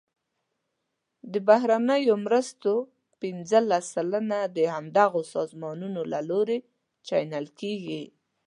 د 1.31 1.33
بهرنیو 1.47 2.15
مرستو 2.25 2.73
پنځلس 3.21 3.83
سلنه 3.95 4.39
د 4.55 4.57
همدغه 4.75 5.21
سازمانونو 5.33 6.01
له 6.13 6.19
لوري 6.29 6.59
چینل 7.07 7.45
کیږي. 7.59 8.01